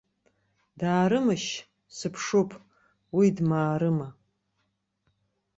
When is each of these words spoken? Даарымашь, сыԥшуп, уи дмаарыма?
Даарымашь, 0.79 1.51
сыԥшуп, 1.97 2.49
уи 3.15 3.27
дмаарыма? 3.35 4.07